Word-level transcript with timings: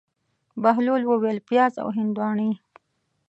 بهلول 0.61 1.03
وویل: 1.07 1.37
پیاز 1.47 1.73
او 1.83 1.87
هندواڼې. 1.97 2.51